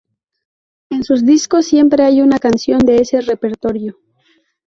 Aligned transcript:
En 0.89 1.03
sus 1.03 1.23
discos 1.23 1.67
siempre 1.67 2.03
hay 2.03 2.21
una 2.21 2.39
canción 2.39 2.79
de 2.79 2.95
ese 2.97 3.21
repertorio. 3.21 3.99